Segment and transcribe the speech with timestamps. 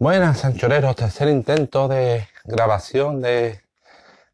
[0.00, 0.94] Buenas, Sanchoreros.
[0.94, 3.62] Tercer intento de grabación de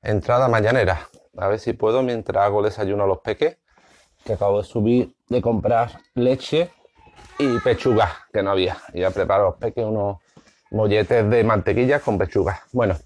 [0.03, 1.09] entrada mañanera.
[1.39, 3.57] A ver si puedo mientras hago el desayuno a los peques.
[4.27, 6.71] Que acabo de subir de comprar leche
[7.39, 8.77] y pechuga, que no había.
[8.93, 10.19] Y ya preparo a los peques unos
[10.71, 12.61] molletes de mantequilla con pechuga.
[12.73, 12.99] Bueno,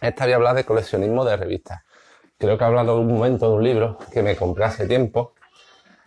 [0.00, 1.82] esta voy a hablar de coleccionismo de revistas.
[2.38, 5.34] Creo que he hablado un momento de un libro que me compré hace tiempo.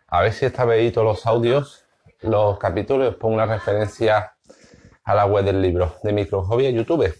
[0.07, 1.85] A ver si esta vez todos los audios,
[2.19, 4.34] los capítulos, os pongo una referencia
[5.05, 7.15] a la web del libro de Microhobby a YouTube,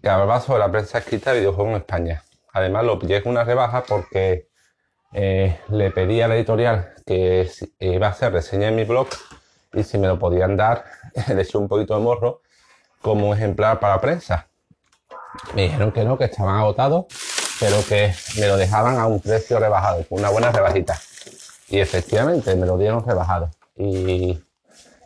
[0.00, 2.24] que habla sobre la prensa escrita de videojuegos en España.
[2.52, 4.48] Además lo pillé con una rebaja porque
[5.12, 7.50] eh, le pedí a la editorial que
[7.80, 9.08] iba a hacer reseña en mi blog
[9.72, 10.84] y si me lo podían dar,
[11.28, 12.42] le eché un poquito de morro
[13.00, 14.48] como ejemplar para prensa.
[15.54, 17.06] Me dijeron que no, que estaban agotados,
[17.58, 21.00] pero que me lo dejaban a un precio rebajado, una buena rebajita.
[21.68, 23.50] Y efectivamente me lo dieron rebajado.
[23.76, 24.40] Y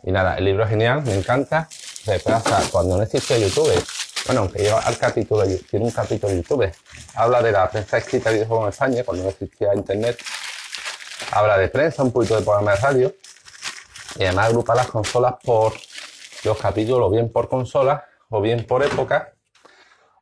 [0.03, 1.67] y nada, el libro es genial, me encanta.
[1.69, 2.21] Se
[2.71, 3.71] cuando no existía YouTube.
[4.25, 6.71] Bueno, aunque lleva al capítulo, tiene un capítulo de YouTube.
[7.15, 10.19] Habla de la prensa escrita de videojuegos en España, cuando no existía Internet.
[11.31, 13.15] Habla de prensa, un poquito de programa de radio.
[14.15, 15.73] Y además agrupa las consolas por
[16.43, 19.33] los capítulos, bien por consolas, o bien por época,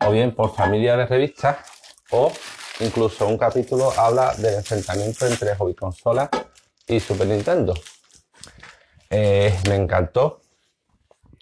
[0.06, 1.58] o bien por familia de revistas,
[2.12, 2.32] o
[2.80, 6.30] incluso un capítulo habla del enfrentamiento entre hobby consolas
[6.88, 7.74] y Super Nintendo.
[9.10, 10.42] Eh, me encantó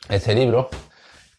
[0.10, 0.70] ese libro.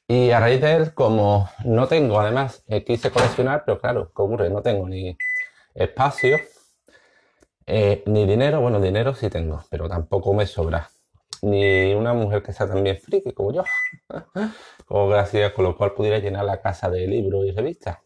[0.09, 4.23] Y a raíz de él, como no tengo, además, eh, quise coleccionar, pero claro, ¿qué
[4.23, 4.51] ocurre?
[4.51, 5.17] No tengo ni
[5.75, 6.39] espacio,
[7.67, 8.61] eh, ni dinero.
[8.61, 10.91] Bueno, dinero sí tengo, pero tampoco me sobra.
[11.43, 13.65] Ni una mujer que sea también friki como yo.
[14.89, 17.99] o gracias, con lo cual pudiera llenar la casa de libros y revistas.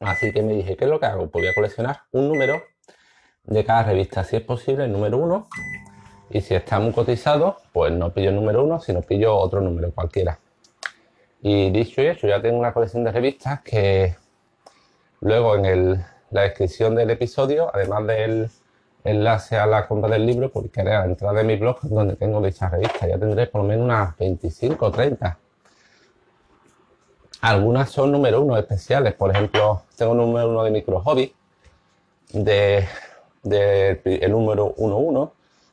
[0.00, 1.30] Así que me dije, ¿qué es lo que hago?
[1.30, 2.62] Pues voy a coleccionar un número
[3.44, 5.48] de cada revista, si es posible, el número uno
[6.32, 9.92] y si está muy cotizado, pues no pillo el número uno, sino pillo otro número
[9.92, 10.38] cualquiera.
[11.42, 14.16] Y dicho y hecho, ya tengo una colección de revistas que
[15.20, 18.50] luego en la descripción del episodio, además del
[19.04, 22.40] enlace a la compra del libro, porque haré la entrada de mi blog donde tengo
[22.40, 23.08] dichas revistas.
[23.08, 25.38] Ya tendré por lo menos unas 25 o 30.
[27.42, 29.14] Algunas son número uno especiales.
[29.14, 31.34] Por ejemplo, tengo un número uno de micro hobby,
[32.32, 32.86] de,
[33.42, 35.32] de el número 11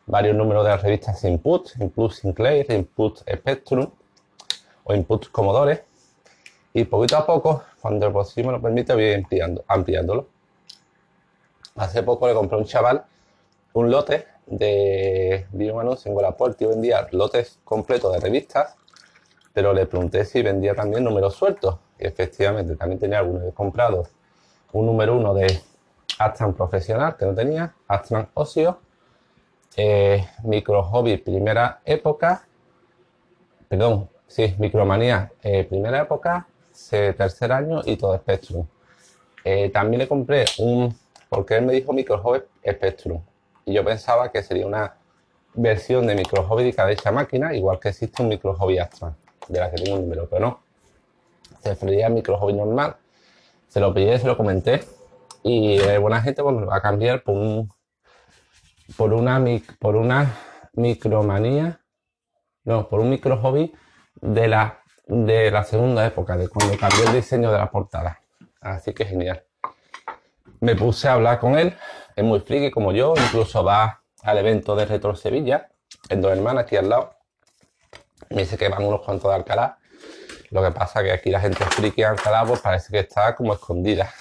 [0.10, 3.92] varios números de las revistas Input, Input Sinclair, Input Spectrum
[4.84, 5.86] o Input Commodore.
[6.74, 9.26] Y poquito a poco, cuando el bolsillo me lo permite, voy
[9.68, 10.28] ampliándolo.
[11.76, 13.06] Hace poco le compré a un chaval
[13.74, 15.46] un lote de.
[15.52, 18.76] Vi un anuncio en Wallaport y vendía lotes completos de revistas,
[19.54, 21.78] pero le pregunté si vendía también números sueltos.
[22.00, 24.10] Y efectivamente, también tenía algunos comprados.
[24.74, 25.62] Un número uno de
[26.18, 28.80] Astran Profesional, que no tenía, Astran Ocio,
[29.76, 32.46] eh, micro hobby primera época,
[33.68, 35.32] perdón, sí, micromanía.
[35.42, 36.48] Eh, primera época,
[36.90, 38.66] tercer año y todo Spectrum.
[39.44, 40.96] Eh, también le compré un,
[41.30, 43.22] porque él me dijo micro hobby Spectrum.
[43.66, 44.96] Y yo pensaba que sería una
[45.54, 49.16] versión de micro hobby de cada máquina, igual que existe un micro hobby Astra,
[49.48, 50.60] de la que tengo un número, pero no.
[51.62, 52.96] Se refería micro hobby normal,
[53.68, 54.82] se lo pillé, se lo comenté.
[55.44, 57.72] Y buena gente pues me va a cambiar por un
[58.98, 59.44] por una,
[59.80, 60.36] por una
[60.74, 61.82] micromanía,
[62.64, 63.74] no, por un micro hobby
[64.16, 68.20] de la, de la segunda época, de cuando cambió el diseño de la portada.
[68.62, 69.44] Así que genial.
[70.60, 71.76] Me puse a hablar con él,
[72.16, 75.70] es muy friki como yo, incluso va al evento de Retro Sevilla,
[76.10, 77.16] en Dos Hermanas, aquí al lado.
[78.30, 79.78] Me dice que van unos cuantos de Alcalá.
[80.52, 83.54] Lo que pasa que aquí la gente friki de Alcalá pues parece que está como
[83.54, 84.12] escondida.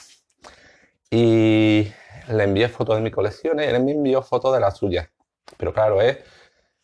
[1.10, 1.90] Y
[2.28, 5.08] le envié fotos de mis colecciones, él me envió fotos de las suyas.
[5.56, 6.18] Pero claro, es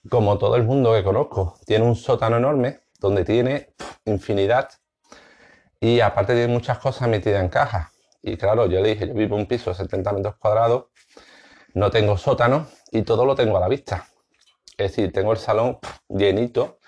[0.09, 1.59] como todo el mundo que conozco.
[1.67, 3.75] Tiene un sótano enorme donde tiene
[4.05, 4.69] infinidad
[5.81, 7.91] y aparte tiene muchas cosas metidas en cajas.
[8.23, 10.87] Y claro, yo le dije, yo vivo en un piso de 70 metros cuadrados,
[11.75, 14.07] no tengo sótano y todo lo tengo a la vista.
[14.79, 15.79] Es decir, tengo el salón
[16.09, 16.79] llenito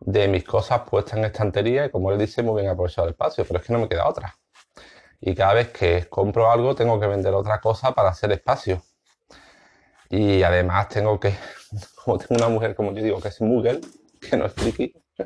[0.00, 3.44] de mis cosas puestas en estantería y como él dice, muy bien aprovechado el espacio,
[3.44, 4.38] pero es que no me queda otra
[5.20, 8.82] y cada vez que compro algo tengo que vender otra cosa para hacer espacio.
[10.10, 11.34] Y además tengo que,
[12.04, 13.80] como tengo una mujer, como yo digo, que es Google,
[14.20, 14.94] que no es friki,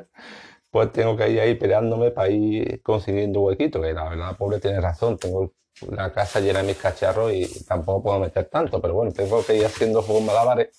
[0.71, 4.81] pues tengo que ir ahí peleándome para ir consiguiendo huequito, que la verdad, pobre tiene
[4.81, 5.53] razón, tengo
[5.89, 9.55] la casa llena de mis cacharros y tampoco puedo meter tanto, pero bueno, tengo que
[9.55, 10.69] ir haciendo juegos malabares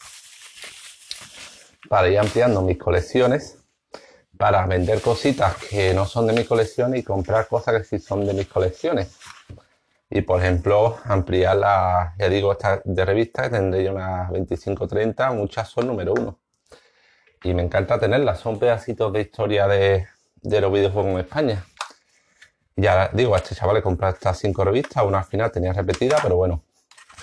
[1.88, 3.63] para ir ampliando mis colecciones
[4.36, 8.26] para vender cositas que no son de mi colección y comprar cosas que sí son
[8.26, 9.16] de mis colecciones.
[10.10, 15.32] Y por ejemplo, ampliar la, ya digo, esta de revistas, tendré yo unas 25 30,
[15.32, 16.38] muchas son número uno.
[17.44, 18.40] me encanta tenerlas.
[18.40, 20.06] Son pedacitos de historia de,
[20.42, 21.64] los videojuegos en España.
[22.76, 26.18] Ya digo, a este chaval le compré estas cinco revistas, una al final tenía repetida,
[26.22, 26.64] pero bueno,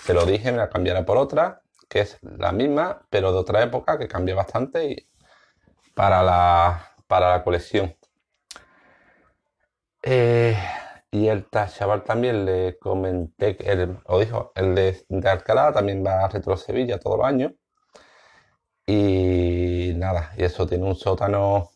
[0.04, 3.62] se lo dije, me la cambiará por otra, que es la misma, pero de otra
[3.62, 5.08] época, que cambió bastante y
[5.94, 7.94] para la, para la colección.
[10.02, 10.56] Eh,
[11.12, 16.24] y el chaval también le comenté, el, o dijo, el de, de, Alcalá también va
[16.24, 17.52] a Retro Sevilla todos los años.
[18.88, 21.72] Y nada, y eso tiene un sótano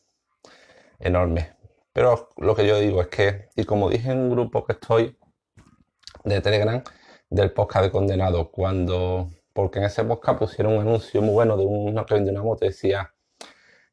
[1.00, 1.58] enorme.
[1.92, 5.20] Pero lo que yo digo es que, y como dije en un grupo que estoy
[6.24, 6.82] de Telegram,
[7.30, 11.66] del podcast de condenado, cuando, porque en ese podcast pusieron un anuncio muy bueno de
[11.66, 13.14] uno que vende una moto, decía,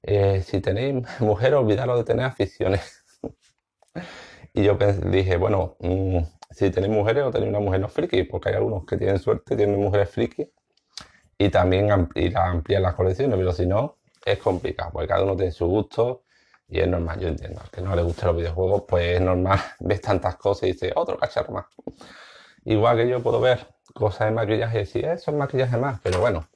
[0.03, 3.05] eh, si tenéis mujer, olvidaros de tener aficiones.
[4.55, 4.77] y yo
[5.07, 6.19] dije, bueno, mm,
[6.51, 9.57] si tenéis mujeres o tenéis una mujer no friki, porque hay algunos que tienen suerte,
[9.57, 10.51] tienen mujeres friki,
[11.39, 15.67] y también amplían las colecciones, pero si no, es complicado, porque cada uno tiene su
[15.67, 16.25] gusto
[16.69, 17.61] y es normal, yo entiendo.
[17.71, 21.19] que no le gusten los videojuegos, pues es normal, ves tantas cosas y dices, otro
[21.19, 21.67] cacharro más.
[22.65, 26.21] Igual que yo puedo ver cosas de maquillaje y decir, eso es maquillaje más, pero
[26.21, 26.49] bueno,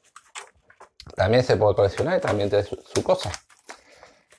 [1.14, 3.30] también se puede coleccionar y también tiene su, cosa.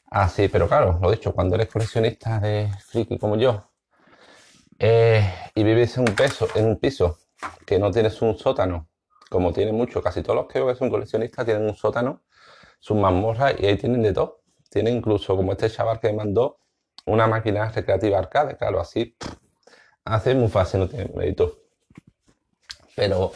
[0.09, 3.69] Así, pero claro, lo dicho, cuando eres coleccionista de friki como yo
[4.79, 7.19] eh, y vives en un, peso, en un piso
[7.65, 8.87] que no tienes un sótano,
[9.29, 12.23] como tiene mucho, casi todos los que que son coleccionistas tienen un sótano,
[12.79, 14.41] sus mazmorras y ahí tienen de todo.
[14.69, 16.59] Tiene incluso, como este chaval que me mandó,
[17.05, 19.15] una máquina recreativa arcade, claro, así
[20.03, 21.59] hace muy fácil, no tiene mérito.
[22.95, 23.31] Pero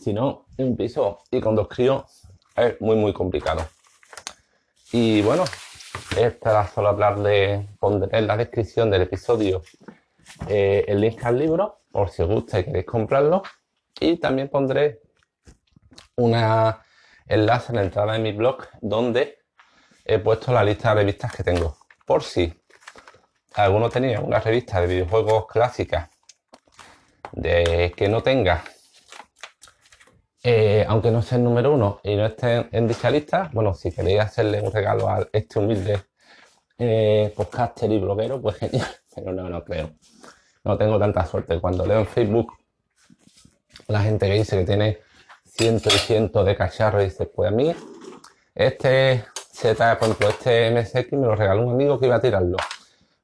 [0.00, 2.21] si no, en un piso y con dos críos
[2.56, 3.66] es muy, muy complicado.
[4.92, 5.44] Y bueno,
[6.40, 9.62] para solo hablar de poner en la descripción del episodio
[10.48, 13.42] eh, el link al libro, por si os gusta y queréis comprarlo.
[13.98, 15.00] Y también pondré
[16.16, 16.82] una
[17.26, 19.38] enlace en la entrada de mi blog donde
[20.04, 21.76] he puesto la lista de revistas que tengo.
[22.04, 22.52] Por si
[23.54, 26.10] alguno tenía una revista de videojuegos clásicas
[27.32, 28.64] de que no tenga,
[30.42, 33.92] eh, aunque no sea el número uno y no esté en dicha lista, bueno, si
[33.92, 36.00] queréis hacerle un regalo a este humilde
[36.78, 39.92] eh, podcaster y bloguero, pues genial, pero no, no creo.
[40.64, 41.60] No tengo tanta suerte.
[41.60, 42.52] Cuando leo en Facebook
[43.88, 44.98] la gente que dice que tiene
[45.44, 47.74] cientos y cientos de cacharros dice, pues a mí,
[48.54, 52.56] este Z, por ejemplo, este MSX me lo regaló un amigo que iba a tirarlo.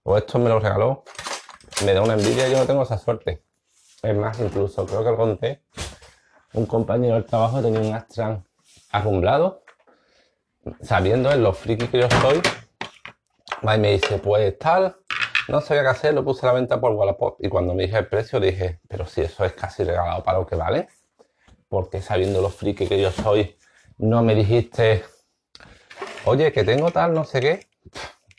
[0.03, 1.05] O esto me lo regaló,
[1.85, 3.43] me da una envidia, yo no tengo esa suerte.
[4.03, 5.63] Es más, incluso creo que lo conté,
[6.55, 8.45] un compañero del trabajo tenía un Astran
[8.91, 9.63] arrumblado,
[10.83, 12.41] sabiendo en lo friki que yo soy,
[13.63, 14.97] y me dice, pues tal,
[15.49, 17.39] no sabía qué hacer, lo puse a la venta por Wallapop.
[17.45, 20.47] Y cuando me dije el precio, dije, pero si eso es casi regalado para lo
[20.47, 20.89] que vale,
[21.69, 23.57] porque sabiendo lo friki que yo soy,
[23.99, 25.05] no me dijiste,
[26.25, 27.69] oye, que tengo tal, no sé qué.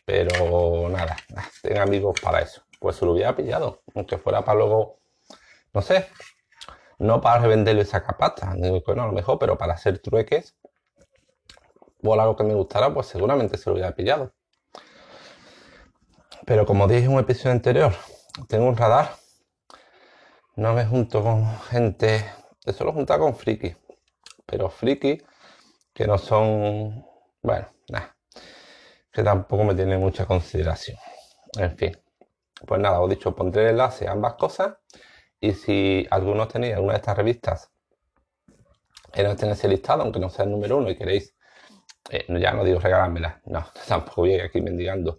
[0.05, 1.17] Pero nada,
[1.61, 2.63] tengo amigos para eso.
[2.79, 4.99] Pues se lo hubiera pillado, aunque fuera para luego
[5.73, 6.07] no sé,
[6.99, 8.53] no para revenderlo y sacar pasta,
[8.85, 10.55] bueno, a lo mejor, pero para hacer trueques
[12.03, 14.33] o algo que me gustara, pues seguramente se lo hubiera pillado.
[16.45, 17.93] Pero como dije en un episodio anterior,
[18.47, 19.11] tengo un radar,
[20.55, 22.25] no me junto con gente,
[22.75, 23.75] suelo juntar con friki,
[24.45, 25.21] pero friki
[25.93, 27.05] que no son,
[27.41, 28.15] bueno, nada,
[29.11, 30.97] que tampoco me tienen mucha consideración.
[31.57, 31.97] En fin,
[32.65, 34.77] pues nada, os dicho, pondré el enlace a ambas cosas
[35.41, 37.71] y si algunos tenéis alguna de estas revistas
[39.11, 41.35] que no estén en ese listado, aunque no sea el número uno y queréis,
[42.09, 45.17] eh, ya no digo regalármela, no, tampoco voy aquí mendigando,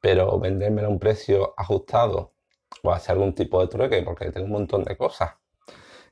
[0.00, 2.34] pero vendérmela a un precio ajustado
[2.82, 5.34] o hacer algún tipo de trueque, porque tengo un montón de cosas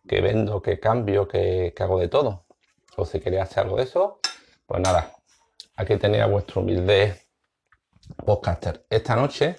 [0.07, 2.47] que vendo, que cambio, que, hago de todo.
[2.97, 4.21] O si queréis hacer algo de eso,
[4.67, 5.13] pues nada,
[5.77, 7.23] aquí tenéis a vuestro humilde
[8.25, 8.85] podcaster.
[8.91, 9.57] Esta noche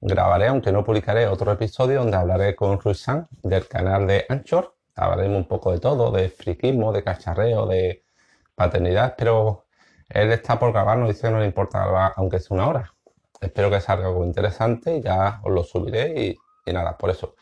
[0.00, 4.74] grabaré, aunque no publicaré, otro episodio donde hablaré con Ruisan del canal de Anchor.
[4.96, 8.04] Hablaremos un poco de todo, de friquismo, de cacharreo, de
[8.54, 9.66] paternidad, pero
[10.08, 12.94] él está por grabar, no dice que no le importa grabar, aunque sea una hora.
[13.40, 17.34] Espero que salga algo interesante y ya os lo subiré y, nada, por eso.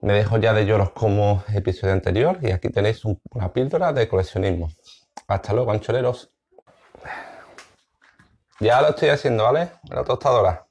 [0.00, 4.70] Me dejo ya de lloros como episodio anterior y aquí tenéis una píldora de coleccionismo.
[5.26, 6.32] Hasta luego, anchoreros.
[8.60, 9.70] Ya lo estoy haciendo, ¿vale?
[9.88, 10.69] La tostadora.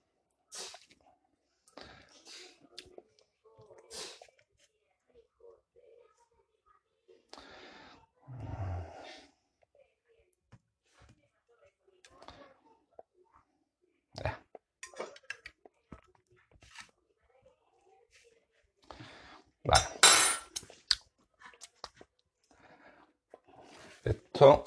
[24.40, 24.64] そう。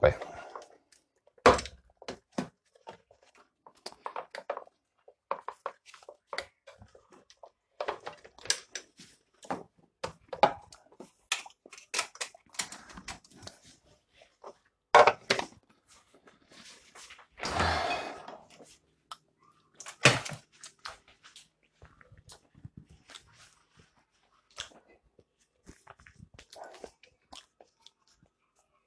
[0.00, 0.27] 乾。